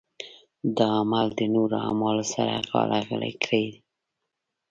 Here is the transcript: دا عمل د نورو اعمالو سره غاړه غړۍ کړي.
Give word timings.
دا 0.77 0.87
عمل 1.01 1.27
د 1.35 1.41
نورو 1.53 1.75
اعمالو 1.87 2.23
سره 2.33 2.53
غاړه 2.69 2.99
غړۍ 3.07 3.33
کړي. 3.43 3.65